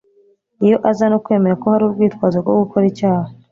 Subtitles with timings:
[0.65, 3.29] Iyo aza no kwemera ko hari urwitwazo rwo gukora icyaha,